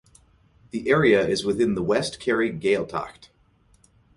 The 0.71 0.89
area 0.89 1.23
is 1.27 1.45
within 1.45 1.75
the 1.75 1.83
West 1.83 2.19
Kerry 2.19 2.51
Gaeltacht. 2.51 3.29